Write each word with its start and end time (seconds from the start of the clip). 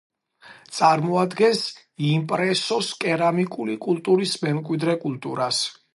წარმოადგენს 0.77 1.61
იმპრესოს 2.13 2.89
კერამიკული 3.05 3.77
კულტურის 3.87 4.37
მემკვიდრე 4.47 4.97
კულტურას. 5.05 5.65